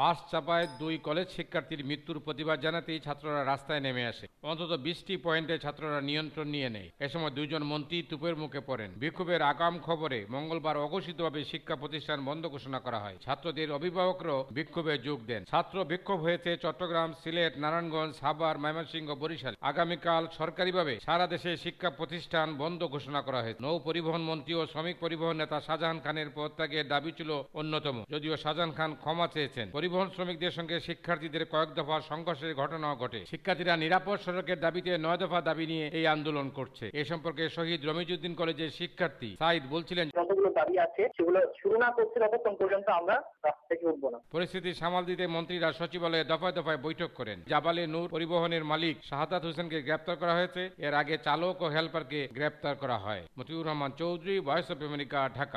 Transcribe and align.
বাস 0.00 0.18
চাপায় 0.30 0.66
দুই 0.82 0.94
কলেজ 1.08 1.28
শিক্ষার্থীর 1.36 1.80
মৃত্যুর 1.90 2.18
প্রতিবাদ 2.26 2.58
জানাতেই 2.66 3.00
ছাত্ররা 3.06 3.40
রাস্তায় 3.44 3.82
নেমে 3.86 4.04
আসে। 4.12 4.26
অন্তত 4.50 4.72
বিশটি 4.86 5.14
পয়েন্টে 5.26 5.54
ছাত্ররা 5.64 6.00
নিয়ন্ত্রণ 6.08 6.48
নিয়ে 6.54 6.70
নেয়। 6.74 6.88
এ 7.04 7.06
সময় 7.14 7.32
দুইজন 7.38 7.62
মন্ত্রী 7.72 7.98
তুপের 8.10 8.36
মুখে 8.42 8.60
পড়েন। 8.68 8.90
বিক্ষোভের 9.02 9.42
আগাম 9.52 9.74
খবরে 9.86 10.18
মঙ্গলবার 10.34 10.76
অঘোষিতভাবে 10.84 11.40
শিক্ষা 11.52 11.76
প্রতিষ্ঠান 11.82 12.18
বন্ধ 12.28 12.42
ঘোষণা 12.54 12.78
করা 12.86 12.98
হয়। 13.04 13.16
ছাত্রদের 13.24 13.68
অভিভাবকরাও 13.78 14.40
বিক্ষোভে 14.58 14.94
যোগ 15.06 15.18
দেন। 15.30 15.42
ছাত্র 15.52 15.76
বিক্ষোভ 15.92 16.18
হয়েছে 16.26 16.50
চট্টগ্রাম, 16.64 17.08
সিলেট, 17.22 17.52
নারায়ণগঞ্জ, 17.62 18.12
সাভার, 18.20 18.56
ময়মনসিংহ, 18.62 19.08
বরিশাল। 19.22 19.54
আগামীকাল 19.70 20.22
সরকারিভাবে 20.38 20.94
সারা 21.06 21.26
দেশে 21.34 21.52
শিক্ষা 21.64 21.90
প্রতিষ্ঠান 21.98 22.48
বন্ধ 22.62 22.80
ঘোষণা 22.94 23.20
করা 23.26 23.40
হয়েছে। 23.42 23.62
নৌ 23.64 23.76
পরিবহন 23.88 24.22
মন্ত্রী 24.30 24.52
ও 24.60 24.62
শ্রমিক 24.72 24.96
পরিবহন 25.04 25.36
নেতা 25.42 25.58
শাহজাহান 25.66 25.98
খানের 26.04 26.28
পদত্যাগের 26.36 26.86
দাবি 26.92 27.10
ছিল 27.18 27.30
অন্যতম। 27.60 27.96
যদিও 28.12 28.34
শাহজাহান 28.42 28.72
খান 28.78 28.90
ক্ষমা 29.02 29.28
চেয়েছেন 29.36 29.66
পরিবহন 29.88 30.14
শ্রমিকদের 30.16 30.56
সঙ্গে 30.58 30.76
শিক্ষার্থীদের 30.88 31.44
কয়েক 31.52 31.70
দফা 31.78 31.96
সংঘর্ষের 32.10 32.52
ঘটনাও 32.60 32.94
ঘটে। 33.02 33.20
শিক্ষার্থীরা 33.32 33.74
নিরাপদ 33.84 34.16
সড়কের 34.24 34.58
দাবিতে 34.64 34.90
নয় 35.06 35.18
দফা 35.22 35.40
দাবি 35.48 35.66
নিয়ে 35.72 35.86
এই 35.98 36.06
আন্দোলন 36.14 36.46
করছে। 36.58 36.84
এ 37.00 37.02
সম্পর্কে 37.10 37.44
শহীদ 37.56 37.80
রমিজুদ্দিন 37.88 38.34
কলেজের 38.40 38.70
শিক্ষার্থী 38.78 39.30
সাইদ 39.42 39.62
বলছিলেন 39.74 40.06
যতগুলো 40.18 40.48
দাবি 40.58 40.76
আছে 40.86 41.02
সেগুলো 41.16 41.40
শুরু 41.60 41.76
না 41.84 41.88
করছে 41.96 42.16
ততক্ষণ 42.22 42.54
পর্যন্ত 42.60 42.88
আমরা 43.00 43.16
রাস্তা 43.46 43.64
থেকে 43.70 43.84
উঠবো 43.92 44.08
না। 44.12 44.18
পরিস্থিতি 44.34 44.70
সামাল 44.80 45.02
দিতে 45.10 45.24
মন্ত্রীরা 45.36 45.68
সচিবালয়ে 45.78 46.28
দফায় 46.32 46.54
দফায় 46.58 46.80
বৈঠক 46.86 47.10
করেন। 47.18 47.38
জাবালে 47.52 47.82
নূর 47.94 48.08
পরিবহনের 48.16 48.64
মালিক 48.72 48.96
শাহাদাত 49.10 49.42
হোসেনকে 49.48 49.78
গ্রেপ্তার 49.86 50.16
করা 50.22 50.34
হয়েছে। 50.38 50.62
এর 50.86 50.94
আগে 51.02 51.14
চালক 51.26 51.56
ও 51.64 51.66
হেল্পারকে 51.76 52.20
গ্রেপ্তার 52.38 52.74
করা 52.82 52.98
হয়। 53.04 53.22
Motiur 53.38 53.66
Rahman 53.68 53.90
Chowdhury 54.00 54.36
Voice 54.48 54.68
of 54.74 54.78
America 54.90 55.18
Dhaka. 55.38 55.56